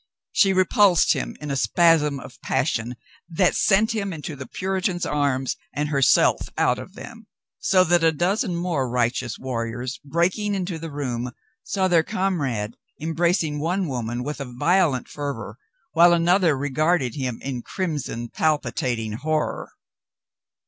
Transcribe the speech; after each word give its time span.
She 0.31 0.51
repulsed 0.51 1.13
him 1.13 1.37
in 1.39 1.51
a 1.51 1.55
spasm 1.55 2.19
of 2.19 2.41
passion 2.41 2.95
that 3.29 3.53
sent 3.53 3.91
him 3.91 4.11
into 4.11 4.35
the 4.35 4.47
Puritan's 4.47 5.05
arms 5.05 5.57
and 5.75 5.89
herself 5.89 6.49
out 6.57 6.79
of 6.79 6.95
them. 6.95 7.27
So 7.59 7.83
that 7.83 8.03
a 8.03 8.11
dozen 8.11 8.55
morp 8.55 8.91
righteous 8.91 9.37
warriors, 9.37 9.99
breaking 10.03 10.55
into 10.55 10.79
the 10.79 10.89
room, 10.89 11.31
saw 11.61 11.87
their 11.87 12.01
comrade 12.01 12.77
embracing 12.99 13.59
one 13.59 13.87
woman 13.87 14.23
with 14.23 14.41
a 14.41 14.45
violent 14.51 15.07
fer 15.07 15.35
vor, 15.35 15.59
while 15.91 16.13
another 16.13 16.57
regarded 16.57 17.13
him 17.13 17.39
in 17.43 17.61
crimson, 17.61 18.27
palpi 18.29 18.71
tating 18.71 19.13
horror. 19.17 19.69